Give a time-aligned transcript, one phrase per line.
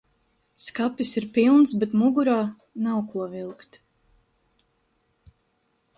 [0.67, 2.39] Skapis ir pilns, bet mugurā
[2.87, 3.81] nav, ko vilkt.